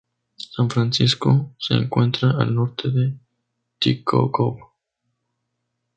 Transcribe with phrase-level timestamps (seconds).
[0.35, 3.19] San Francisco se encuentra al norte de
[3.77, 4.57] Tixkokob.